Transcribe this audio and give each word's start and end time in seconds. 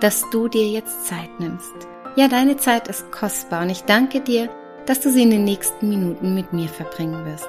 dass 0.00 0.28
du 0.30 0.48
dir 0.48 0.66
jetzt 0.66 1.06
Zeit 1.06 1.38
nimmst. 1.38 1.74
Ja, 2.16 2.26
deine 2.28 2.56
Zeit 2.56 2.88
ist 2.88 3.12
kostbar 3.12 3.62
und 3.62 3.70
ich 3.70 3.82
danke 3.82 4.20
dir, 4.20 4.48
dass 4.86 5.00
du 5.00 5.10
sie 5.10 5.22
in 5.22 5.30
den 5.30 5.44
nächsten 5.44 5.88
Minuten 5.88 6.34
mit 6.34 6.52
mir 6.52 6.68
verbringen 6.68 7.24
wirst. 7.26 7.48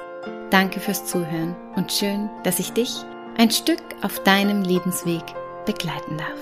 Danke 0.50 0.80
fürs 0.80 1.06
Zuhören 1.06 1.56
und 1.76 1.90
schön, 1.90 2.28
dass 2.44 2.58
ich 2.58 2.72
dich 2.72 2.94
ein 3.38 3.50
Stück 3.50 3.82
auf 4.02 4.22
deinem 4.22 4.62
Lebensweg 4.62 5.22
begleiten 5.64 6.18
darf. 6.18 6.38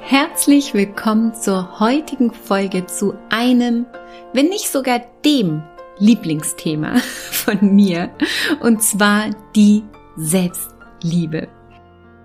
Herzlich 0.00 0.74
willkommen 0.74 1.34
zur 1.34 1.78
heutigen 1.78 2.32
Folge 2.32 2.86
zu 2.86 3.14
einem, 3.30 3.86
wenn 4.32 4.48
nicht 4.48 4.68
sogar 4.68 5.00
dem 5.24 5.62
Lieblingsthema 5.98 6.96
von 7.30 7.74
mir, 7.76 8.10
und 8.58 8.82
zwar 8.82 9.30
die 9.54 9.84
Selbstliebe. 10.16 11.48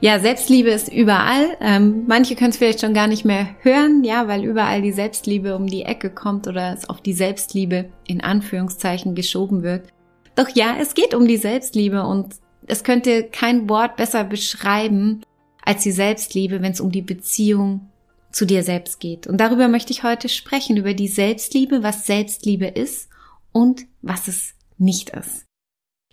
Ja, 0.01 0.19
Selbstliebe 0.19 0.69
ist 0.69 0.91
überall. 0.91 1.57
Ähm, 1.61 2.03
manche 2.05 2.35
können 2.35 2.49
es 2.49 2.57
vielleicht 2.57 2.81
schon 2.81 2.93
gar 2.93 3.07
nicht 3.07 3.25
mehr 3.25 3.47
hören, 3.61 4.03
ja, 4.03 4.27
weil 4.27 4.43
überall 4.43 4.81
die 4.81 4.91
Selbstliebe 4.91 5.55
um 5.55 5.67
die 5.67 5.83
Ecke 5.83 6.09
kommt 6.09 6.47
oder 6.47 6.73
es 6.73 6.89
auf 6.89 7.01
die 7.01 7.13
Selbstliebe 7.13 7.89
in 8.05 8.21
Anführungszeichen 8.21 9.15
geschoben 9.15 9.63
wird. 9.63 9.87
Doch 10.35 10.49
ja, 10.49 10.75
es 10.79 10.93
geht 10.93 11.15
um 11.15 11.27
die 11.27 11.37
Selbstliebe 11.37 12.03
und 12.03 12.35
es 12.67 12.83
könnte 12.83 13.23
kein 13.23 13.69
Wort 13.69 13.95
besser 13.95 14.25
beschreiben 14.25 15.21
als 15.63 15.83
die 15.83 15.91
Selbstliebe, 15.91 16.61
wenn 16.61 16.73
es 16.73 16.81
um 16.81 16.91
die 16.91 17.01
Beziehung 17.01 17.89
zu 18.31 18.45
dir 18.45 18.63
selbst 18.63 18.99
geht. 18.99 19.27
Und 19.27 19.37
darüber 19.37 19.69
möchte 19.69 19.93
ich 19.93 20.03
heute 20.03 20.27
sprechen, 20.27 20.75
über 20.75 20.93
die 20.93 21.07
Selbstliebe, 21.07 21.83
was 21.83 22.05
Selbstliebe 22.05 22.67
ist 22.67 23.09
und 23.53 23.85
was 24.01 24.27
es 24.27 24.55
nicht 24.77 25.11
ist. 25.11 25.45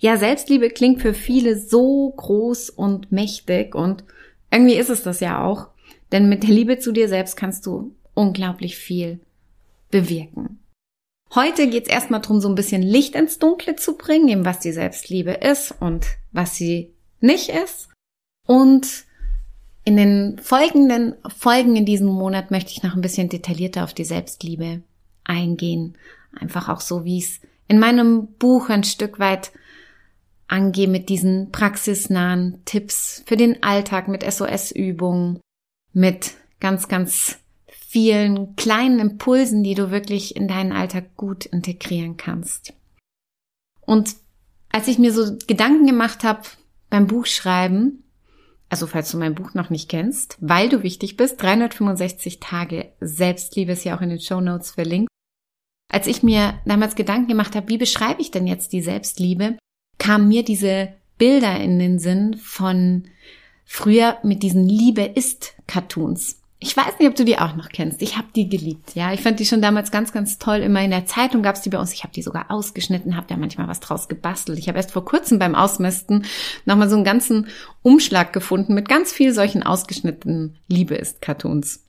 Ja, 0.03 0.17
Selbstliebe 0.17 0.69
klingt 0.69 1.00
für 1.00 1.14
viele 1.14 1.56
so 1.56 2.11
groß 2.11 2.70
und 2.70 3.12
mächtig 3.12 3.77
und 3.77 4.03
irgendwie 4.50 4.75
ist 4.75 4.91
es 4.91 5.05
das 5.05 5.20
ja 5.20 5.44
auch. 5.44 5.69
Denn 6.11 6.28
mit 6.28 6.42
der 6.42 6.50
Liebe 6.50 6.81
zu 6.81 6.91
dir 6.91 7.09
selbst 7.09 7.36
kannst 7.36 7.64
du 7.67 7.94
unglaublich 8.12 8.77
viel 8.77 9.20
bewirken. 9.92 10.59
Heute 11.36 11.69
geht 11.69 11.84
es 11.84 11.89
erstmal 11.89 12.20
darum, 12.20 12.41
so 12.41 12.48
ein 12.48 12.56
bisschen 12.56 12.83
Licht 12.83 13.14
ins 13.14 13.39
Dunkle 13.39 13.77
zu 13.77 13.97
bringen, 13.97 14.27
eben 14.27 14.44
was 14.44 14.59
die 14.59 14.72
Selbstliebe 14.72 15.31
ist 15.34 15.72
und 15.78 16.05
was 16.33 16.56
sie 16.56 16.91
nicht 17.20 17.48
ist. 17.48 17.89
Und 18.48 19.05
in 19.84 19.97
den 19.97 20.41
folgenden 20.42 21.14
Folgen 21.28 21.77
in 21.77 21.87
diesem 21.87 22.09
Monat 22.09 22.50
möchte 22.50 22.72
ich 22.72 22.83
noch 22.83 22.97
ein 22.97 23.03
bisschen 23.03 23.28
detaillierter 23.28 23.84
auf 23.84 23.94
die 23.94 24.05
Selbstliebe 24.05 24.83
eingehen. 25.22 25.97
Einfach 26.39 26.69
auch 26.69 26.81
so, 26.81 27.05
wie 27.05 27.20
es 27.20 27.41
in 27.69 27.78
meinem 27.78 28.27
Buch 28.39 28.69
ein 28.69 28.83
Stück 28.83 29.20
weit 29.20 29.53
angehe 30.48 30.89
mit 30.89 31.09
diesen 31.09 31.51
praxisnahen 31.51 32.62
Tipps 32.65 33.23
für 33.27 33.37
den 33.37 33.62
Alltag, 33.62 34.09
mit 34.09 34.23
SOS-Übungen, 34.23 35.41
mit 35.93 36.33
ganz, 36.61 36.89
ganz 36.89 37.39
vielen 37.71 38.56
kleinen 38.56 39.00
Impulsen, 39.00 39.62
die 39.62 39.75
du 39.75 39.91
wirklich 39.91 40.37
in 40.37 40.49
deinen 40.49 40.72
Alltag 40.72 41.16
gut 41.16 41.44
integrieren 41.47 42.16
kannst. 42.16 42.72
Und 43.81 44.16
als 44.71 44.89
ich 44.89 44.99
mir 44.99 45.12
so 45.12 45.37
Gedanken 45.47 45.87
gemacht 45.87 46.25
habe 46.25 46.43
beim 46.89 47.06
Buchschreiben, 47.06 48.05
also 48.71 48.87
falls 48.87 49.11
du 49.11 49.19
mein 49.19 49.34
Buch 49.34 49.53
noch 49.53 49.69
nicht 49.69 49.91
kennst, 49.91 50.39
weil 50.41 50.71
du 50.71 50.83
wichtig 50.83 51.19
bist, 51.19 51.43
365 51.43 52.41
Tage 52.41 52.93
Selbstliebe 53.00 53.72
ist 53.72 53.84
ja 53.84 53.97
auch 53.97 54.00
in 54.00 54.09
den 54.09 54.21
Show 54.21 54.41
Notes 54.41 54.71
verlinkt. 54.71 55.11
Als 55.93 56.06
ich 56.06 56.22
mir 56.22 56.59
damals 56.65 56.95
Gedanken 56.95 57.28
gemacht 57.28 57.55
habe, 57.55 57.69
wie 57.69 57.77
beschreibe 57.77 58.22
ich 58.22 58.31
denn 58.31 58.47
jetzt 58.47 58.72
die 58.72 58.81
Selbstliebe, 58.81 59.59
kamen 60.03 60.27
mir 60.27 60.43
diese 60.43 60.89
Bilder 61.17 61.61
in 61.61 61.79
den 61.79 62.01
Sinn 62.01 62.37
von 62.37 63.05
früher 63.65 64.19
mit 64.25 64.43
diesen 64.43 64.69
Liebe 64.69 65.03
ist 65.03 65.55
Cartoons. 65.69 66.41
Ich 66.59 66.77
weiß 66.77 66.99
nicht, 66.99 67.09
ob 67.09 67.15
du 67.15 67.25
die 67.25 67.39
auch 67.39 67.55
noch 67.55 67.69
kennst. 67.69 68.03
Ich 68.03 68.17
habe 68.17 68.27
die 68.35 68.49
geliebt. 68.49 68.95
Ja, 68.95 69.13
ich 69.13 69.21
fand 69.21 69.39
die 69.39 69.47
schon 69.47 69.63
damals 69.63 69.93
ganz, 69.93 70.13
ganz 70.13 70.39
toll. 70.39 70.59
Immer 70.59 70.83
in 70.83 70.91
der 70.91 71.07
Zeitung 71.07 71.43
gab's 71.43 71.61
die 71.63 71.71
bei 71.71 71.79
uns. 71.79 71.93
Ich 71.93 72.03
habe 72.03 72.13
die 72.13 72.23
sogar 72.23 72.51
ausgeschnitten, 72.51 73.17
habe 73.17 73.29
da 73.29 73.37
manchmal 73.37 73.69
was 73.69 73.79
draus 73.79 74.09
gebastelt. 74.09 74.59
Ich 74.59 74.69
habe 74.69 74.79
erst 74.79 74.91
vor 74.91 75.05
kurzem 75.05 75.39
beim 75.39 75.55
Ausmisten 75.55 76.25
nochmal 76.65 76.89
so 76.89 76.97
einen 76.97 77.05
ganzen 77.05 77.47
Umschlag 77.83 78.33
gefunden 78.33 78.75
mit 78.75 78.89
ganz 78.89 79.13
viel 79.13 79.33
solchen 79.33 79.63
ausgeschnittenen 79.63 80.57
Liebe 80.67 80.97
ist 80.97 81.23
Cartoons. 81.23 81.84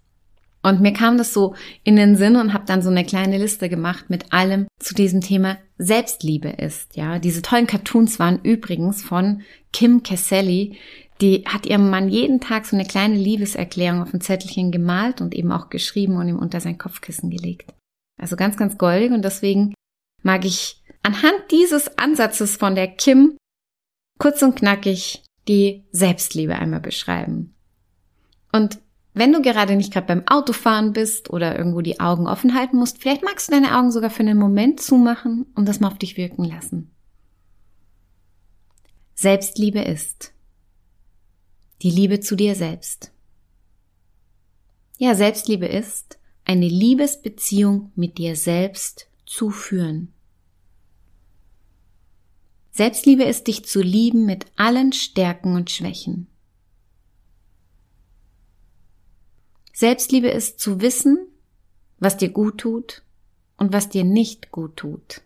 Und 0.63 0.79
mir 0.79 0.93
kam 0.93 1.17
das 1.17 1.33
so 1.33 1.55
in 1.83 1.97
den 1.97 2.15
Sinn 2.15 2.37
und 2.37 2.53
habe 2.53 2.65
dann 2.65 2.81
so 2.81 2.89
eine 2.89 3.05
kleine 3.05 3.37
Liste 3.37 3.67
gemacht 3.67 4.09
mit 4.09 4.31
allem 4.31 4.67
zu 4.79 4.95
diesem 4.95 5.19
Thema 5.19 5.57
Selbstliebe 5.77 6.49
ist. 6.49 6.95
Ja, 6.95 7.19
diese 7.19 7.41
tollen 7.41 7.67
Cartoons 7.67 8.17
waren 8.17 8.39
übrigens 8.43 9.03
von 9.03 9.41
Kim 9.73 10.03
Casselli. 10.03 10.77
Die 11.19 11.43
hat 11.45 11.65
ihrem 11.65 11.89
Mann 11.89 12.07
jeden 12.07 12.39
Tag 12.39 12.65
so 12.65 12.77
eine 12.77 12.85
kleine 12.85 13.15
Liebeserklärung 13.15 14.01
auf 14.01 14.13
ein 14.13 14.21
Zettelchen 14.21 14.71
gemalt 14.71 15.19
und 15.19 15.35
eben 15.35 15.51
auch 15.51 15.69
geschrieben 15.69 16.15
und 16.15 16.29
ihm 16.29 16.39
unter 16.39 16.61
sein 16.61 16.77
Kopfkissen 16.77 17.29
gelegt. 17.29 17.73
Also 18.17 18.37
ganz, 18.37 18.55
ganz 18.55 18.77
goldig 18.77 19.11
und 19.11 19.23
deswegen 19.23 19.73
mag 20.21 20.45
ich 20.45 20.81
anhand 21.01 21.35
dieses 21.51 21.97
Ansatzes 21.97 22.55
von 22.55 22.75
der 22.75 22.87
Kim 22.87 23.37
kurz 24.17 24.41
und 24.41 24.55
knackig 24.55 25.23
die 25.49 25.83
Selbstliebe 25.91 26.55
einmal 26.55 26.79
beschreiben. 26.79 27.53
Und 28.53 28.79
wenn 29.13 29.31
du 29.31 29.41
gerade 29.41 29.75
nicht 29.75 29.93
gerade 29.93 30.07
beim 30.07 30.27
Autofahren 30.27 30.93
bist 30.93 31.29
oder 31.29 31.57
irgendwo 31.57 31.81
die 31.81 31.99
Augen 31.99 32.27
offen 32.27 32.55
halten 32.55 32.77
musst, 32.77 32.99
vielleicht 32.99 33.23
magst 33.23 33.47
du 33.47 33.51
deine 33.51 33.77
Augen 33.77 33.91
sogar 33.91 34.09
für 34.09 34.21
einen 34.21 34.37
Moment 34.37 34.81
zumachen 34.81 35.45
und 35.55 35.67
das 35.67 35.79
mal 35.79 35.89
auf 35.89 35.97
dich 35.99 36.17
wirken 36.17 36.43
lassen. 36.43 36.91
Selbstliebe 39.13 39.79
ist 39.79 40.33
die 41.81 41.91
Liebe 41.91 42.21
zu 42.21 42.35
dir 42.35 42.55
selbst. 42.55 43.11
Ja, 44.97 45.15
Selbstliebe 45.15 45.65
ist 45.65 46.17
eine 46.45 46.67
Liebesbeziehung 46.67 47.91
mit 47.95 48.17
dir 48.17 48.35
selbst 48.35 49.07
zu 49.25 49.49
führen. 49.49 50.13
Selbstliebe 52.71 53.23
ist 53.23 53.47
dich 53.47 53.65
zu 53.65 53.81
lieben 53.81 54.25
mit 54.25 54.45
allen 54.55 54.93
Stärken 54.93 55.55
und 55.55 55.69
Schwächen. 55.69 56.27
Selbstliebe 59.73 60.29
ist 60.29 60.59
zu 60.59 60.81
wissen, 60.81 61.27
was 61.97 62.17
dir 62.17 62.29
gut 62.29 62.59
tut 62.59 63.01
und 63.57 63.73
was 63.73 63.89
dir 63.89 64.03
nicht 64.03 64.51
gut 64.51 64.77
tut. 64.77 65.21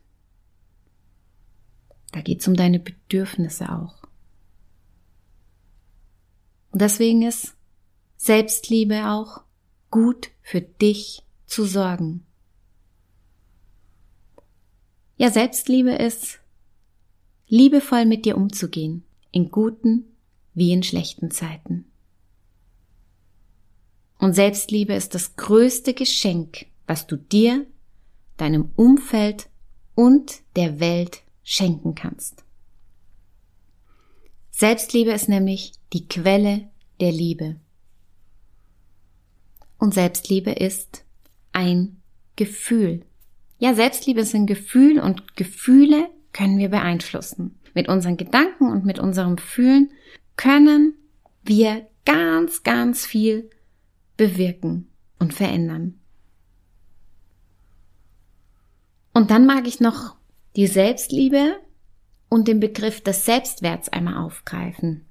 Da 2.13 2.21
geht's 2.21 2.47
um 2.47 2.55
deine 2.55 2.79
Bedürfnisse 2.79 3.69
auch. 3.71 4.03
Und 6.71 6.81
deswegen 6.81 7.23
ist 7.23 7.55
Selbstliebe 8.15 9.09
auch 9.09 9.43
gut 9.91 10.29
für 10.41 10.61
dich 10.61 11.23
zu 11.45 11.65
sorgen. 11.65 12.25
Ja, 15.17 15.29
Selbstliebe 15.29 15.91
ist 15.91 16.39
liebevoll 17.47 18.05
mit 18.05 18.25
dir 18.25 18.37
umzugehen, 18.37 19.03
in 19.31 19.49
guten 19.49 20.05
wie 20.53 20.71
in 20.71 20.83
schlechten 20.83 21.31
Zeiten. 21.31 21.85
Und 24.19 24.33
Selbstliebe 24.33 24.93
ist 24.93 25.13
das 25.15 25.35
größte 25.35 25.93
Geschenk, 25.93 26.65
was 26.87 27.07
du 27.07 27.17
dir, 27.17 27.65
deinem 28.37 28.69
Umfeld 28.75 29.49
und 29.95 30.41
der 30.55 30.79
Welt 30.79 31.23
schenken 31.43 31.95
kannst. 31.95 32.43
Selbstliebe 34.51 35.11
ist 35.11 35.29
nämlich 35.29 35.73
die 35.93 36.07
Quelle 36.07 36.69
der 36.99 37.11
Liebe. 37.11 37.57
Und 39.77 39.93
Selbstliebe 39.93 40.51
ist 40.51 41.03
ein 41.53 42.01
Gefühl. 42.35 43.05
Ja, 43.59 43.73
Selbstliebe 43.73 44.21
ist 44.21 44.33
ein 44.33 44.47
Gefühl 44.47 44.99
und 44.99 45.35
Gefühle 45.35 46.09
können 46.33 46.57
wir 46.57 46.69
beeinflussen. 46.69 47.59
Mit 47.73 47.87
unseren 47.87 48.17
Gedanken 48.17 48.71
und 48.71 48.85
mit 48.85 48.97
unserem 48.97 49.37
Fühlen 49.37 49.91
können 50.35 50.95
wir 51.43 51.87
ganz, 52.05 52.63
ganz 52.63 53.05
viel 53.05 53.49
bewirken 54.17 54.89
und 55.19 55.33
verändern. 55.33 55.99
Und 59.13 59.31
dann 59.31 59.45
mag 59.45 59.67
ich 59.67 59.79
noch 59.79 60.15
die 60.55 60.67
Selbstliebe 60.67 61.55
und 62.29 62.47
den 62.47 62.59
Begriff 62.59 63.01
des 63.01 63.25
Selbstwerts 63.25 63.89
einmal 63.89 64.17
aufgreifen. 64.17 65.05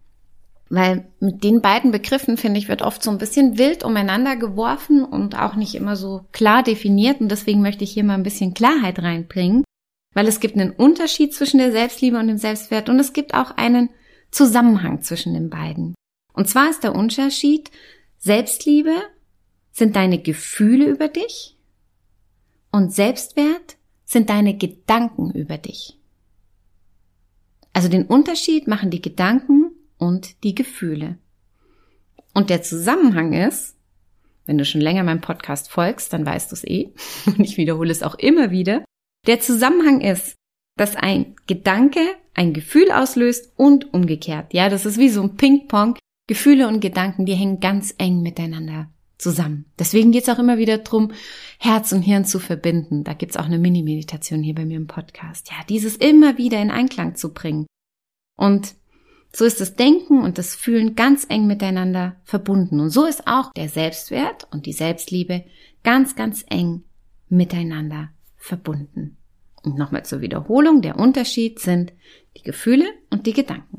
Weil 0.69 1.08
mit 1.20 1.44
den 1.44 1.62
beiden 1.62 1.93
Begriffen, 1.93 2.37
finde 2.37 2.58
ich, 2.58 2.69
wird 2.69 2.82
oft 2.82 3.03
so 3.03 3.11
ein 3.11 3.19
bisschen 3.19 3.56
wild 3.56 3.85
umeinander 3.85 4.37
geworfen 4.37 5.05
und 5.05 5.38
auch 5.38 5.55
nicht 5.55 5.76
immer 5.76 5.94
so 5.94 6.26
klar 6.32 6.62
definiert. 6.62 7.20
Und 7.20 7.31
deswegen 7.31 7.62
möchte 7.62 7.85
ich 7.85 7.93
hier 7.93 8.05
mal 8.05 8.14
ein 8.14 8.25
bisschen 8.25 8.55
Klarheit 8.55 8.99
reinbringen. 8.99 9.64
Weil 10.14 10.26
es 10.26 10.41
gibt 10.41 10.56
einen 10.56 10.70
Unterschied 10.70 11.35
zwischen 11.35 11.58
der 11.58 11.73
Selbstliebe 11.73 12.19
und 12.19 12.26
dem 12.26 12.38
Selbstwert 12.38 12.88
und 12.88 12.99
es 12.99 13.12
gibt 13.12 13.35
auch 13.35 13.53
einen 13.53 13.91
Zusammenhang 14.31 15.03
zwischen 15.03 15.35
den 15.35 15.50
beiden. 15.50 15.94
Und 16.32 16.49
zwar 16.49 16.70
ist 16.70 16.82
der 16.85 16.94
Unterschied, 16.94 17.70
Selbstliebe 18.18 18.94
sind 19.72 19.96
deine 19.96 20.18
Gefühle 20.18 20.86
über 20.86 21.08
dich 21.08 21.56
und 22.70 22.92
Selbstwert 22.92 23.76
sind 24.04 24.30
deine 24.30 24.56
Gedanken 24.56 25.32
über 25.32 25.58
dich. 25.58 25.98
Also 27.72 27.88
den 27.88 28.06
Unterschied 28.06 28.68
machen 28.68 28.90
die 28.90 29.02
Gedanken 29.02 29.72
und 29.98 30.42
die 30.44 30.54
Gefühle. 30.54 31.18
Und 32.32 32.50
der 32.50 32.62
Zusammenhang 32.62 33.32
ist, 33.32 33.76
wenn 34.46 34.58
du 34.58 34.64
schon 34.64 34.80
länger 34.80 35.02
meinem 35.02 35.20
Podcast 35.20 35.70
folgst, 35.70 36.12
dann 36.12 36.24
weißt 36.24 36.50
du 36.50 36.54
es 36.54 36.64
eh, 36.64 36.94
und 37.26 37.40
ich 37.40 37.56
wiederhole 37.56 37.90
es 37.90 38.02
auch 38.02 38.14
immer 38.14 38.50
wieder, 38.50 38.84
der 39.26 39.40
Zusammenhang 39.40 40.00
ist, 40.00 40.36
dass 40.76 40.94
ein 40.96 41.34
Gedanke 41.46 42.00
ein 42.34 42.52
Gefühl 42.52 42.90
auslöst 42.92 43.52
und 43.56 43.92
umgekehrt. 43.92 44.52
Ja, 44.52 44.69
das 44.69 44.86
ist 44.86 44.98
wie 44.98 45.08
so 45.08 45.22
ein 45.22 45.36
Ping-Pong. 45.36 45.98
Gefühle 46.26 46.69
und 46.69 46.81
Gedanken, 46.81 47.26
die 47.26 47.34
hängen 47.34 47.61
ganz 47.61 47.94
eng 47.99 48.23
miteinander 48.23 48.88
zusammen. 49.19 49.67
Deswegen 49.78 50.12
geht 50.12 50.25
es 50.25 50.28
auch 50.28 50.38
immer 50.38 50.58
wieder 50.58 50.78
drum, 50.78 51.12
Herz 51.58 51.93
und 51.93 52.02
Hirn 52.02 52.25
zu 52.25 52.38
verbinden. 52.38 53.05
Da 53.05 53.14
gibt's 53.14 53.37
auch 53.37 53.46
eine 53.46 53.58
Mini-Meditation 53.58 54.43
hier 54.43 54.55
bei 54.55 54.67
mir 54.67 54.76
im 54.76 54.87
Podcast. 54.87 55.50
Ja, 55.50 55.56
dieses 55.69 55.96
immer 55.96 56.37
wieder 56.38 56.61
in 56.61 56.70
Einklang 56.70 57.14
zu 57.14 57.32
bringen. 57.32 57.67
Und 58.37 58.75
so 59.32 59.44
ist 59.44 59.61
das 59.61 59.76
Denken 59.76 60.23
und 60.23 60.38
das 60.38 60.55
Fühlen 60.55 60.94
ganz 60.94 61.26
eng 61.28 61.46
miteinander 61.46 62.17
verbunden. 62.25 62.81
Und 62.81 62.90
so 62.90 63.05
ist 63.06 63.26
auch 63.26 63.52
der 63.52 63.69
Selbstwert 63.69 64.49
und 64.50 64.67
die 64.67 64.72
Selbstliebe 64.72 65.44
ganz, 65.82 66.17
ganz 66.17 66.44
eng 66.49 66.84
miteinander 67.29 68.11
verbunden. 68.37 69.17
Und 69.62 69.76
nochmal 69.76 70.05
zur 70.05 70.20
Wiederholung, 70.20 70.81
der 70.81 70.99
Unterschied 70.99 71.58
sind 71.58 71.93
die 72.37 72.43
Gefühle 72.43 72.87
und 73.11 73.26
die 73.26 73.32
Gedanken. 73.32 73.75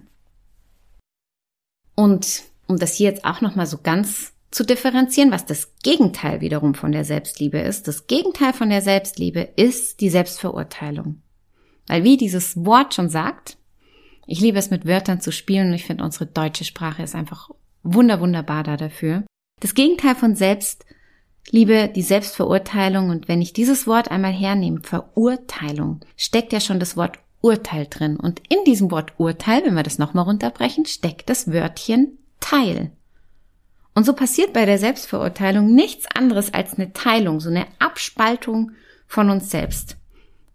Und 1.98 2.44
um 2.68 2.78
das 2.78 2.94
hier 2.94 3.10
jetzt 3.10 3.26
auch 3.26 3.42
nochmal 3.42 3.66
so 3.66 3.80
ganz 3.82 4.34
zu 4.52 4.64
differenzieren, 4.64 5.32
was 5.32 5.46
das 5.46 5.74
Gegenteil 5.84 6.42
wiederum 6.42 6.76
von 6.76 6.92
der 6.92 7.04
Selbstliebe 7.04 7.58
ist. 7.58 7.88
Das 7.88 8.08
Gegenteil 8.08 8.54
von 8.54 8.70
der 8.70 8.82
Selbstliebe 8.82 9.42
ist 9.56 10.00
die 10.00 10.10
Selbstverurteilung. 10.10 11.22
Weil 11.88 12.04
wie 12.04 12.18
dieses 12.18 12.66
Wort 12.66 12.94
schon 12.94 13.10
sagt, 13.10 13.58
ich 14.28 14.40
liebe 14.40 14.60
es 14.60 14.70
mit 14.70 14.86
Wörtern 14.86 15.22
zu 15.22 15.32
spielen 15.32 15.70
und 15.70 15.74
ich 15.74 15.86
finde 15.86 16.04
unsere 16.04 16.28
deutsche 16.28 16.66
Sprache 16.66 17.02
ist 17.02 17.16
einfach 17.16 17.50
wunder 17.82 18.20
wunderbar 18.20 18.64
da 18.64 18.78
dafür. 18.78 19.24
Das 19.60 19.74
Gegenteil 19.74 20.16
von 20.16 20.36
Selbstliebe, 20.36 21.90
die 21.96 22.02
Selbstverurteilung 22.02 23.10
und 23.10 23.28
wenn 23.28 23.42
ich 23.42 23.54
dieses 23.54 23.88
Wort 23.88 24.12
einmal 24.12 24.34
hernehme, 24.34 24.82
Verurteilung, 24.84 26.02
steckt 26.16 26.54
ja 26.54 26.60
schon 26.60 26.80
das 26.80 26.96
Wort 26.96 27.20
Urteil 27.42 27.88
drin 27.89 28.18
und 28.18 28.42
in 28.50 28.63
diesem 28.66 28.92
Wort 28.92 29.13
Urteil, 29.18 29.63
wenn 29.63 29.75
wir 29.75 29.84
das 29.84 30.00
nochmal 30.00 30.25
runterbrechen, 30.25 30.86
steckt 30.86 31.30
das 31.30 31.51
Wörtchen 31.51 32.18
Teil. 32.39 32.92
Und 33.94 34.06
so 34.06 34.13
passiert 34.13 34.54
bei 34.54 34.66
der 34.66 34.78
Selbstverurteilung 34.78 35.74
nichts 35.74 36.06
anderes 36.13 36.54
als 36.54 36.75
eine 36.75 36.94
Teilung, 36.94 37.39
so 37.39 37.50
eine 37.50 37.66
Abspaltung 37.80 38.72
von 39.07 39.30
uns 39.30 39.50
selbst. 39.50 39.98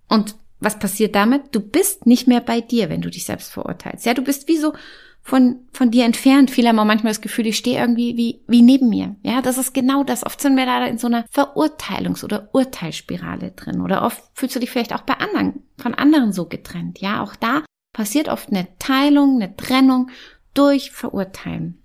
Und 0.08 0.36
was 0.60 0.78
passiert 0.78 1.16
damit? 1.16 1.54
Du 1.54 1.60
bist 1.60 2.06
nicht 2.06 2.28
mehr 2.28 2.40
bei 2.40 2.60
dir, 2.60 2.88
wenn 2.88 3.00
du 3.00 3.10
dich 3.10 3.24
selbst 3.24 3.50
verurteilst. 3.50 4.06
Ja, 4.06 4.14
du 4.14 4.22
bist 4.22 4.46
wie 4.46 4.58
so 4.58 4.74
von, 5.22 5.68
von 5.72 5.90
dir 5.90 6.04
entfernt. 6.04 6.50
Viele 6.50 6.68
haben 6.68 6.78
auch 6.78 6.84
manchmal 6.84 7.12
das 7.12 7.20
Gefühl, 7.20 7.46
ich 7.46 7.56
stehe 7.56 7.78
irgendwie 7.78 8.16
wie, 8.16 8.42
wie 8.48 8.62
neben 8.62 8.88
mir. 8.88 9.16
Ja, 9.22 9.40
das 9.40 9.56
ist 9.56 9.72
genau 9.72 10.02
das. 10.02 10.26
Oft 10.26 10.40
sind 10.40 10.56
wir 10.56 10.66
da 10.66 10.84
in 10.84 10.98
so 10.98 11.06
einer 11.06 11.24
Verurteilungs- 11.26 12.24
oder 12.24 12.50
Urteilsspirale 12.52 13.52
drin. 13.52 13.80
Oder 13.80 14.02
oft 14.02 14.22
fühlst 14.34 14.56
du 14.56 14.60
dich 14.60 14.70
vielleicht 14.70 14.92
auch 14.92 15.02
bei 15.02 15.14
anderen, 15.14 15.62
von 15.78 15.94
anderen 15.94 16.32
so 16.32 16.46
getrennt. 16.46 17.00
Ja, 17.00 17.22
auch 17.22 17.36
da 17.36 17.62
passiert 17.92 18.28
oft 18.28 18.50
eine 18.50 18.66
Teilung, 18.78 19.36
eine 19.36 19.56
Trennung 19.56 20.10
durch 20.54 20.90
Verurteilen. 20.90 21.82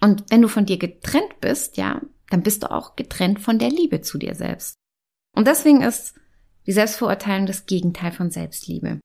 Und 0.00 0.24
wenn 0.30 0.42
du 0.42 0.48
von 0.48 0.64
dir 0.64 0.78
getrennt 0.78 1.40
bist, 1.40 1.76
ja, 1.76 2.00
dann 2.30 2.42
bist 2.42 2.62
du 2.62 2.70
auch 2.70 2.96
getrennt 2.96 3.40
von 3.40 3.58
der 3.58 3.70
Liebe 3.70 4.00
zu 4.00 4.16
dir 4.16 4.34
selbst. 4.34 4.74
Und 5.36 5.46
deswegen 5.46 5.82
ist 5.82 6.14
die 6.66 6.72
Selbstverurteilung 6.72 7.46
das 7.46 7.66
Gegenteil 7.66 8.12
von 8.12 8.30
Selbstliebe. 8.30 9.00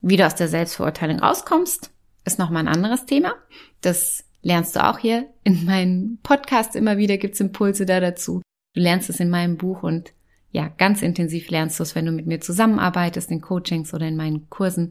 Wie 0.00 0.16
du 0.16 0.26
aus 0.26 0.34
der 0.34 0.48
Selbstverurteilung 0.48 1.18
rauskommst, 1.18 1.90
ist 2.26 2.38
nochmal 2.38 2.66
ein 2.66 2.74
anderes 2.74 3.06
Thema. 3.06 3.34
Das 3.80 4.24
lernst 4.42 4.76
du 4.76 4.84
auch 4.84 4.98
hier 4.98 5.26
in 5.44 5.64
meinem 5.64 6.18
Podcast 6.22 6.76
immer 6.76 6.98
wieder, 6.98 7.16
gibt's 7.16 7.40
Impulse 7.40 7.86
da 7.86 8.00
dazu. 8.00 8.42
Du 8.74 8.80
lernst 8.80 9.08
es 9.08 9.20
in 9.20 9.30
meinem 9.30 9.56
Buch 9.56 9.82
und 9.82 10.12
ja, 10.50 10.68
ganz 10.68 11.00
intensiv 11.02 11.50
lernst 11.50 11.78
du 11.78 11.82
es, 11.82 11.94
wenn 11.94 12.06
du 12.06 12.12
mit 12.12 12.26
mir 12.26 12.40
zusammenarbeitest 12.40 13.30
in 13.30 13.40
Coachings 13.40 13.94
oder 13.94 14.08
in 14.08 14.16
meinen 14.16 14.50
Kursen. 14.50 14.90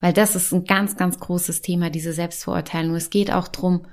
Weil 0.00 0.12
das 0.12 0.36
ist 0.36 0.52
ein 0.52 0.64
ganz, 0.64 0.96
ganz 0.96 1.18
großes 1.18 1.62
Thema, 1.62 1.90
diese 1.90 2.12
Selbstverurteilung. 2.12 2.94
Es 2.94 3.10
geht 3.10 3.32
auch 3.32 3.48
drum, 3.48 3.86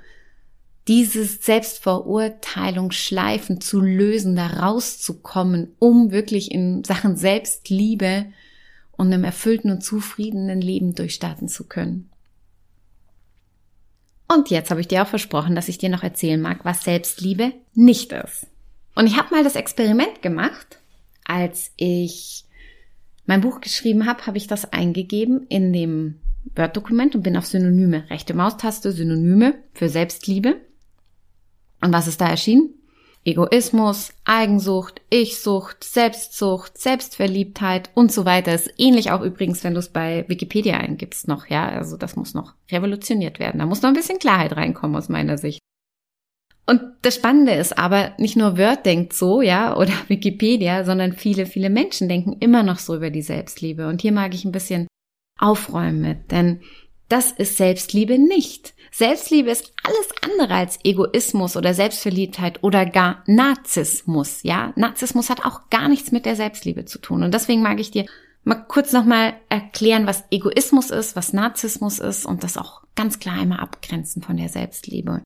dieses 0.88 1.44
Selbstverurteilungsschleifen 1.44 3.60
zu 3.60 3.80
lösen, 3.80 4.36
da 4.36 4.48
rauszukommen, 4.48 5.76
um 5.78 6.10
wirklich 6.10 6.50
in 6.50 6.84
Sachen 6.84 7.16
Selbstliebe 7.16 8.26
und 8.92 9.06
einem 9.06 9.24
erfüllten 9.24 9.70
und 9.70 9.82
zufriedenen 9.82 10.60
Leben 10.60 10.94
durchstarten 10.94 11.48
zu 11.48 11.66
können. 11.68 12.11
Und 14.34 14.50
jetzt 14.50 14.70
habe 14.70 14.80
ich 14.80 14.88
dir 14.88 15.02
auch 15.02 15.08
versprochen, 15.08 15.54
dass 15.54 15.68
ich 15.68 15.78
dir 15.78 15.88
noch 15.88 16.02
erzählen 16.02 16.40
mag, 16.40 16.64
was 16.64 16.84
Selbstliebe 16.84 17.52
nicht 17.74 18.12
ist. 18.12 18.46
Und 18.94 19.06
ich 19.06 19.16
habe 19.16 19.34
mal 19.34 19.44
das 19.44 19.56
Experiment 19.56 20.22
gemacht, 20.22 20.78
als 21.24 21.72
ich 21.76 22.44
mein 23.26 23.40
Buch 23.40 23.60
geschrieben 23.60 24.06
habe, 24.06 24.26
habe 24.26 24.38
ich 24.38 24.46
das 24.46 24.72
eingegeben 24.72 25.46
in 25.48 25.72
dem 25.72 26.20
Word-Dokument 26.56 27.14
und 27.14 27.22
bin 27.22 27.36
auf 27.36 27.46
Synonyme, 27.46 28.08
rechte 28.10 28.34
Maustaste, 28.34 28.92
Synonyme 28.92 29.54
für 29.72 29.88
Selbstliebe 29.88 30.60
und 31.82 31.92
was 31.92 32.06
ist 32.06 32.20
da 32.20 32.28
erschienen? 32.28 32.70
Egoismus, 33.24 34.12
Eigensucht, 34.24 35.00
Ichsucht, 35.10 35.84
Selbstsucht, 35.84 36.76
Selbstverliebtheit 36.76 37.90
und 37.94 38.10
so 38.10 38.24
weiter. 38.24 38.54
Ist 38.54 38.74
ähnlich 38.78 39.12
auch 39.12 39.22
übrigens, 39.22 39.62
wenn 39.62 39.74
du 39.74 39.78
es 39.78 39.90
bei 39.90 40.24
Wikipedia 40.28 40.76
eingibst 40.76 41.28
noch, 41.28 41.46
ja. 41.46 41.68
Also 41.68 41.96
das 41.96 42.16
muss 42.16 42.34
noch 42.34 42.54
revolutioniert 42.70 43.38
werden. 43.38 43.58
Da 43.58 43.66
muss 43.66 43.82
noch 43.82 43.90
ein 43.90 43.96
bisschen 43.96 44.18
Klarheit 44.18 44.56
reinkommen 44.56 44.96
aus 44.96 45.08
meiner 45.08 45.38
Sicht. 45.38 45.60
Und 46.66 46.80
das 47.02 47.16
Spannende 47.16 47.52
ist 47.52 47.76
aber, 47.76 48.12
nicht 48.18 48.36
nur 48.36 48.56
Word 48.56 48.86
denkt 48.86 49.12
so, 49.12 49.40
ja, 49.40 49.76
oder 49.76 49.92
Wikipedia, 50.08 50.84
sondern 50.84 51.12
viele, 51.12 51.46
viele 51.46 51.70
Menschen 51.70 52.08
denken 52.08 52.36
immer 52.40 52.62
noch 52.62 52.78
so 52.78 52.96
über 52.96 53.10
die 53.10 53.22
Selbstliebe. 53.22 53.86
Und 53.86 54.02
hier 54.02 54.12
mag 54.12 54.34
ich 54.34 54.44
ein 54.44 54.52
bisschen 54.52 54.88
aufräumen 55.38 56.00
mit, 56.00 56.30
denn 56.32 56.60
das 57.08 57.30
ist 57.30 57.56
Selbstliebe 57.56 58.18
nicht. 58.18 58.74
Selbstliebe 58.94 59.50
ist 59.50 59.72
alles 59.82 60.08
andere 60.20 60.54
als 60.54 60.78
Egoismus 60.84 61.56
oder 61.56 61.72
Selbstverliebtheit 61.72 62.62
oder 62.62 62.84
gar 62.84 63.24
Narzissmus. 63.26 64.42
Ja, 64.42 64.74
Narzissmus 64.76 65.30
hat 65.30 65.46
auch 65.46 65.70
gar 65.70 65.88
nichts 65.88 66.12
mit 66.12 66.26
der 66.26 66.36
Selbstliebe 66.36 66.84
zu 66.84 66.98
tun. 66.98 67.22
Und 67.22 67.32
deswegen 67.32 67.62
mag 67.62 67.80
ich 67.80 67.90
dir 67.90 68.04
mal 68.44 68.56
kurz 68.56 68.92
nochmal 68.92 69.34
erklären, 69.48 70.06
was 70.06 70.24
Egoismus 70.30 70.90
ist, 70.90 71.16
was 71.16 71.32
Narzissmus 71.32 72.00
ist 72.00 72.26
und 72.26 72.44
das 72.44 72.58
auch 72.58 72.82
ganz 72.94 73.18
klar 73.18 73.40
einmal 73.40 73.60
abgrenzen 73.60 74.20
von 74.22 74.36
der 74.36 74.50
Selbstliebe. 74.50 75.22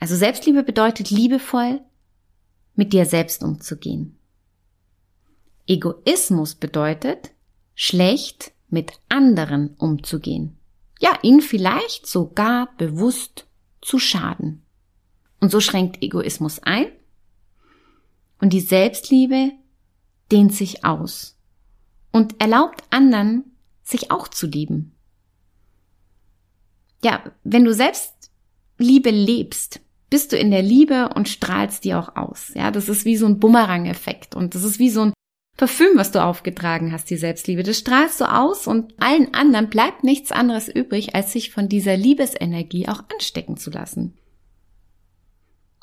Also 0.00 0.16
Selbstliebe 0.16 0.62
bedeutet 0.62 1.10
liebevoll 1.10 1.82
mit 2.74 2.94
dir 2.94 3.04
selbst 3.04 3.42
umzugehen. 3.42 4.18
Egoismus 5.66 6.54
bedeutet 6.54 7.32
schlecht 7.74 8.52
mit 8.70 8.92
anderen 9.10 9.74
umzugehen 9.76 10.56
ja, 11.00 11.18
ihnen 11.22 11.40
vielleicht 11.40 12.06
sogar 12.06 12.68
bewusst 12.76 13.46
zu 13.80 13.98
schaden. 13.98 14.62
Und 15.40 15.50
so 15.50 15.60
schränkt 15.60 16.02
Egoismus 16.02 16.60
ein 16.62 16.86
und 18.40 18.52
die 18.52 18.60
Selbstliebe 18.60 19.52
dehnt 20.30 20.54
sich 20.54 20.84
aus 20.84 21.38
und 22.12 22.40
erlaubt 22.40 22.84
anderen, 22.90 23.44
sich 23.82 24.10
auch 24.10 24.28
zu 24.28 24.46
lieben. 24.46 24.92
Ja, 27.02 27.24
wenn 27.42 27.64
du 27.64 27.72
selbst 27.72 28.30
Liebe 28.76 29.10
lebst, 29.10 29.80
bist 30.10 30.32
du 30.32 30.36
in 30.36 30.50
der 30.50 30.62
Liebe 30.62 31.10
und 31.14 31.28
strahlst 31.28 31.84
die 31.84 31.94
auch 31.94 32.16
aus. 32.16 32.52
Ja, 32.54 32.70
das 32.70 32.88
ist 32.88 33.04
wie 33.04 33.16
so 33.16 33.26
ein 33.26 33.38
Bumerang-Effekt 33.38 34.34
und 34.34 34.54
das 34.54 34.64
ist 34.64 34.78
wie 34.78 34.90
so 34.90 35.02
ein 35.02 35.12
Parfüm, 35.60 35.90
was 35.96 36.10
du 36.10 36.24
aufgetragen 36.24 36.90
hast, 36.90 37.10
die 37.10 37.18
Selbstliebe. 37.18 37.62
Das 37.62 37.76
strahlst 37.76 38.18
du 38.18 38.24
aus 38.24 38.66
und 38.66 38.94
allen 38.98 39.34
anderen 39.34 39.68
bleibt 39.68 40.04
nichts 40.04 40.32
anderes 40.32 40.68
übrig, 40.68 41.14
als 41.14 41.32
sich 41.32 41.50
von 41.50 41.68
dieser 41.68 41.98
Liebesenergie 41.98 42.88
auch 42.88 43.04
anstecken 43.12 43.58
zu 43.58 43.70
lassen. 43.70 44.14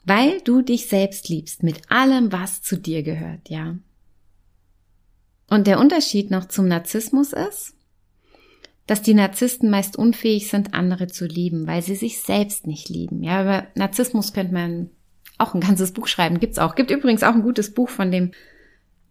Weil 0.03 0.41
du 0.41 0.63
dich 0.63 0.87
selbst 0.87 1.29
liebst 1.29 1.61
mit 1.61 1.91
allem, 1.91 2.31
was 2.31 2.63
zu 2.63 2.75
dir 2.75 3.03
gehört, 3.03 3.49
ja. 3.49 3.75
Und 5.47 5.67
der 5.67 5.79
Unterschied 5.79 6.31
noch 6.31 6.47
zum 6.47 6.67
Narzissmus 6.67 7.31
ist, 7.31 7.75
dass 8.87 9.03
die 9.03 9.13
Narzissten 9.13 9.69
meist 9.69 9.95
unfähig 9.95 10.49
sind, 10.49 10.73
andere 10.73 11.05
zu 11.05 11.27
lieben, 11.27 11.67
weil 11.67 11.83
sie 11.83 11.95
sich 11.95 12.21
selbst 12.23 12.65
nicht 12.65 12.89
lieben. 12.89 13.21
Ja, 13.21 13.43
über 13.43 13.67
Narzissmus 13.75 14.33
könnte 14.33 14.55
man 14.55 14.89
auch 15.37 15.53
ein 15.53 15.61
ganzes 15.61 15.91
Buch 15.91 16.07
schreiben, 16.07 16.39
gibt's 16.39 16.57
auch. 16.57 16.73
Gibt 16.73 16.89
übrigens 16.89 17.21
auch 17.21 17.35
ein 17.35 17.43
gutes 17.43 17.75
Buch 17.75 17.89
von 17.89 18.09
dem 18.09 18.31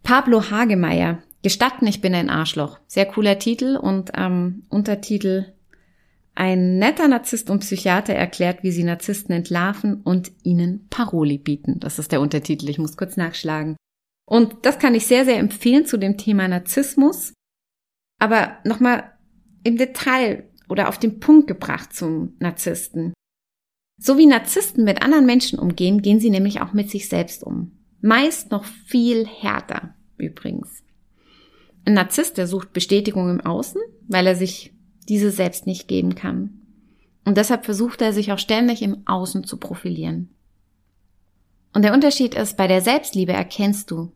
Pablo 0.06 0.52
Hagemeyer. 0.52 1.20
Gestatten, 1.42 1.84
ich 1.88 2.00
bin 2.00 2.14
ein 2.14 2.30
Arschloch. 2.30 2.78
Sehr 2.86 3.06
cooler 3.06 3.40
Titel 3.40 3.76
und 3.76 4.12
ähm, 4.16 4.62
Untertitel 4.68 5.52
ein 6.36 6.78
netter 6.78 7.08
Narzisst 7.08 7.50
und 7.50 7.58
Psychiater 7.58 8.14
erklärt, 8.14 8.62
wie 8.62 8.70
sie 8.70 8.84
Narzissten 8.84 9.34
entlarven 9.34 10.02
und 10.02 10.30
ihnen 10.44 10.86
Paroli 10.90 11.38
bieten. 11.38 11.80
Das 11.80 11.98
ist 11.98 12.12
der 12.12 12.20
Untertitel. 12.20 12.68
Ich 12.68 12.78
muss 12.78 12.96
kurz 12.96 13.16
nachschlagen. 13.16 13.74
Und 14.28 14.64
das 14.64 14.78
kann 14.78 14.94
ich 14.94 15.08
sehr, 15.08 15.24
sehr 15.24 15.38
empfehlen 15.38 15.86
zu 15.86 15.96
dem 15.96 16.16
Thema 16.16 16.46
Narzissmus. 16.46 17.32
Aber 18.20 18.58
nochmal 18.62 19.10
im 19.64 19.76
Detail 19.76 20.48
oder 20.68 20.88
auf 20.88 20.98
den 20.98 21.18
Punkt 21.18 21.48
gebracht 21.48 21.92
zum 21.92 22.36
Narzissten. 22.38 23.12
So 24.00 24.18
wie 24.18 24.26
Narzissten 24.26 24.84
mit 24.84 25.02
anderen 25.02 25.26
Menschen 25.26 25.58
umgehen, 25.58 26.00
gehen 26.00 26.20
sie 26.20 26.30
nämlich 26.30 26.60
auch 26.60 26.74
mit 26.74 26.90
sich 26.90 27.08
selbst 27.08 27.42
um. 27.42 27.72
Meist 28.02 28.52
noch 28.52 28.64
viel 28.64 29.26
härter, 29.26 29.95
übrigens. 30.18 30.82
Ein 31.84 31.94
Narzisst, 31.94 32.36
der 32.36 32.46
sucht 32.46 32.72
Bestätigung 32.72 33.30
im 33.30 33.40
Außen, 33.40 33.80
weil 34.08 34.26
er 34.26 34.34
sich 34.34 34.72
diese 35.08 35.30
selbst 35.30 35.66
nicht 35.66 35.88
geben 35.88 36.14
kann. 36.14 36.50
Und 37.24 37.36
deshalb 37.36 37.64
versucht 37.64 38.02
er 38.02 38.12
sich 38.12 38.32
auch 38.32 38.38
ständig 38.38 38.82
im 38.82 39.06
Außen 39.06 39.44
zu 39.44 39.56
profilieren. 39.56 40.30
Und 41.72 41.82
der 41.82 41.92
Unterschied 41.92 42.34
ist, 42.34 42.56
bei 42.56 42.66
der 42.66 42.80
Selbstliebe 42.80 43.32
erkennst 43.32 43.90
du, 43.90 44.12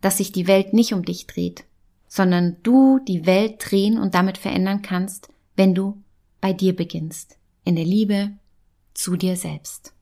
dass 0.00 0.16
sich 0.16 0.32
die 0.32 0.46
Welt 0.46 0.72
nicht 0.72 0.92
um 0.92 1.04
dich 1.04 1.26
dreht, 1.26 1.64
sondern 2.08 2.56
du 2.62 2.98
die 2.98 3.26
Welt 3.26 3.56
drehen 3.58 3.98
und 3.98 4.14
damit 4.14 4.38
verändern 4.38 4.82
kannst, 4.82 5.28
wenn 5.56 5.74
du 5.74 6.02
bei 6.40 6.52
dir 6.52 6.74
beginnst, 6.74 7.38
in 7.64 7.76
der 7.76 7.84
Liebe 7.84 8.32
zu 8.94 9.16
dir 9.16 9.36
selbst. 9.36 9.94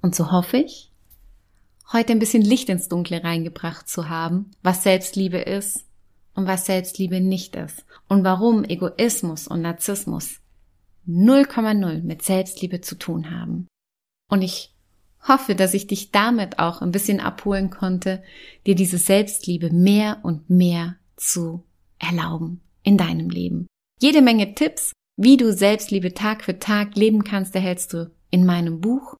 Und 0.00 0.14
so 0.14 0.32
hoffe 0.32 0.58
ich, 0.58 0.89
heute 1.92 2.12
ein 2.12 2.18
bisschen 2.18 2.42
Licht 2.42 2.68
ins 2.68 2.88
Dunkle 2.88 3.24
reingebracht 3.24 3.88
zu 3.88 4.08
haben, 4.08 4.50
was 4.62 4.82
Selbstliebe 4.82 5.38
ist 5.38 5.84
und 6.34 6.46
was 6.46 6.66
Selbstliebe 6.66 7.20
nicht 7.20 7.56
ist 7.56 7.84
und 8.08 8.24
warum 8.24 8.64
Egoismus 8.64 9.48
und 9.48 9.62
Narzissmus 9.62 10.40
0,0 11.08 12.02
mit 12.02 12.22
Selbstliebe 12.22 12.80
zu 12.80 12.96
tun 12.96 13.30
haben. 13.30 13.66
Und 14.28 14.42
ich 14.42 14.74
hoffe, 15.26 15.54
dass 15.54 15.74
ich 15.74 15.86
dich 15.86 16.12
damit 16.12 16.58
auch 16.58 16.82
ein 16.82 16.92
bisschen 16.92 17.20
abholen 17.20 17.70
konnte, 17.70 18.22
dir 18.66 18.74
diese 18.74 18.98
Selbstliebe 18.98 19.70
mehr 19.70 20.20
und 20.22 20.48
mehr 20.48 20.96
zu 21.16 21.64
erlauben 21.98 22.60
in 22.82 22.96
deinem 22.96 23.28
Leben. 23.28 23.66
Jede 24.00 24.22
Menge 24.22 24.54
Tipps, 24.54 24.92
wie 25.16 25.36
du 25.36 25.52
Selbstliebe 25.52 26.14
Tag 26.14 26.44
für 26.44 26.58
Tag 26.58 26.96
leben 26.96 27.24
kannst, 27.24 27.54
erhältst 27.54 27.92
du 27.92 28.10
in 28.30 28.46
meinem 28.46 28.80
Buch. 28.80 29.16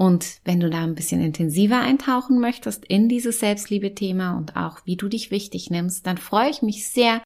Und 0.00 0.40
wenn 0.44 0.60
du 0.60 0.70
da 0.70 0.82
ein 0.82 0.94
bisschen 0.94 1.20
intensiver 1.20 1.78
eintauchen 1.78 2.40
möchtest 2.40 2.86
in 2.86 3.10
dieses 3.10 3.40
Selbstliebe-Thema 3.40 4.34
und 4.38 4.56
auch 4.56 4.78
wie 4.86 4.96
du 4.96 5.08
dich 5.08 5.30
wichtig 5.30 5.68
nimmst, 5.68 6.06
dann 6.06 6.16
freue 6.16 6.48
ich 6.48 6.62
mich 6.62 6.88
sehr, 6.88 7.22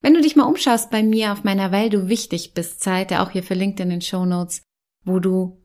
wenn 0.00 0.14
du 0.14 0.20
dich 0.20 0.36
mal 0.36 0.44
umschaust 0.44 0.92
bei 0.92 1.02
mir 1.02 1.32
auf 1.32 1.42
meiner 1.42 1.72
Weil 1.72 1.90
du 1.90 2.06
wichtig 2.06 2.54
bist 2.54 2.84
Seite, 2.84 3.20
auch 3.20 3.30
hier 3.30 3.42
verlinkt 3.42 3.80
in 3.80 3.90
den 3.90 4.00
Show 4.00 4.26
Notes, 4.26 4.62
wo 5.04 5.18
du 5.18 5.58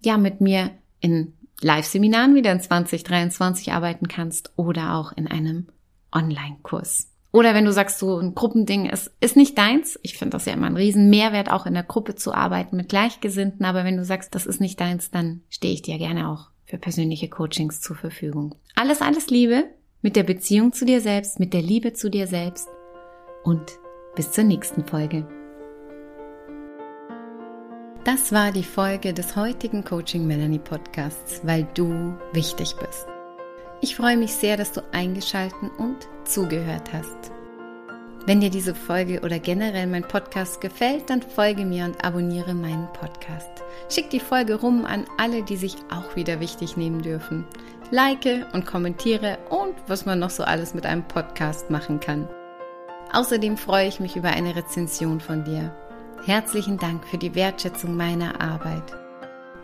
ja 0.00 0.16
mit 0.16 0.40
mir 0.40 0.78
in 1.00 1.32
Live-Seminaren 1.60 2.36
wieder 2.36 2.52
in 2.52 2.60
2023 2.60 3.72
arbeiten 3.72 4.06
kannst 4.06 4.52
oder 4.54 4.94
auch 4.94 5.10
in 5.10 5.26
einem 5.26 5.66
Online-Kurs. 6.12 7.10
Oder 7.36 7.52
wenn 7.52 7.66
du 7.66 7.72
sagst, 7.72 7.98
so 7.98 8.16
ein 8.18 8.34
Gruppending 8.34 8.86
ist, 8.86 9.14
ist 9.20 9.36
nicht 9.36 9.58
deins. 9.58 10.00
Ich 10.02 10.16
finde 10.16 10.30
das 10.30 10.46
ja 10.46 10.54
immer 10.54 10.68
ein 10.68 10.76
riesen 10.76 11.10
Mehrwert, 11.10 11.52
auch 11.52 11.66
in 11.66 11.74
der 11.74 11.82
Gruppe 11.82 12.14
zu 12.14 12.32
arbeiten 12.32 12.78
mit 12.78 12.88
Gleichgesinnten. 12.88 13.66
Aber 13.66 13.84
wenn 13.84 13.98
du 13.98 14.06
sagst, 14.06 14.34
das 14.34 14.46
ist 14.46 14.58
nicht 14.58 14.80
deins, 14.80 15.10
dann 15.10 15.42
stehe 15.50 15.74
ich 15.74 15.82
dir 15.82 15.98
gerne 15.98 16.30
auch 16.30 16.48
für 16.64 16.78
persönliche 16.78 17.28
Coachings 17.28 17.82
zur 17.82 17.94
Verfügung. 17.94 18.54
Alles, 18.74 19.02
alles 19.02 19.28
Liebe 19.28 19.64
mit 20.00 20.16
der 20.16 20.22
Beziehung 20.22 20.72
zu 20.72 20.86
dir 20.86 21.02
selbst, 21.02 21.38
mit 21.38 21.52
der 21.52 21.60
Liebe 21.60 21.92
zu 21.92 22.08
dir 22.08 22.26
selbst 22.26 22.68
und 23.44 23.80
bis 24.14 24.32
zur 24.32 24.44
nächsten 24.44 24.86
Folge. 24.86 25.28
Das 28.04 28.32
war 28.32 28.50
die 28.50 28.64
Folge 28.64 29.12
des 29.12 29.36
heutigen 29.36 29.84
Coaching 29.84 30.26
Melanie 30.26 30.58
Podcasts, 30.58 31.42
weil 31.44 31.68
du 31.74 32.16
wichtig 32.32 32.76
bist. 32.80 33.06
Ich 33.80 33.94
freue 33.94 34.16
mich 34.16 34.32
sehr, 34.32 34.56
dass 34.56 34.72
du 34.72 34.82
eingeschalten 34.92 35.70
und 35.70 36.08
zugehört 36.24 36.92
hast. 36.92 37.32
Wenn 38.24 38.40
dir 38.40 38.50
diese 38.50 38.74
Folge 38.74 39.20
oder 39.20 39.38
generell 39.38 39.86
mein 39.86 40.02
Podcast 40.02 40.60
gefällt, 40.60 41.10
dann 41.10 41.22
folge 41.22 41.64
mir 41.64 41.84
und 41.84 42.04
abonniere 42.04 42.54
meinen 42.54 42.88
Podcast. 42.92 43.48
Schick 43.88 44.10
die 44.10 44.18
Folge 44.18 44.56
rum 44.56 44.84
an 44.84 45.04
alle, 45.16 45.42
die 45.42 45.56
sich 45.56 45.76
auch 45.90 46.16
wieder 46.16 46.40
wichtig 46.40 46.76
nehmen 46.76 47.02
dürfen. 47.02 47.44
Like 47.92 48.26
und 48.52 48.66
kommentiere 48.66 49.38
und 49.48 49.76
was 49.86 50.06
man 50.06 50.18
noch 50.18 50.30
so 50.30 50.42
alles 50.42 50.74
mit 50.74 50.86
einem 50.86 51.06
Podcast 51.06 51.70
machen 51.70 52.00
kann. 52.00 52.28
Außerdem 53.12 53.56
freue 53.56 53.86
ich 53.86 54.00
mich 54.00 54.16
über 54.16 54.30
eine 54.30 54.56
Rezension 54.56 55.20
von 55.20 55.44
dir. 55.44 55.72
Herzlichen 56.24 56.78
Dank 56.78 57.06
für 57.06 57.18
die 57.18 57.36
Wertschätzung 57.36 57.96
meiner 57.96 58.40
Arbeit. 58.40 59.05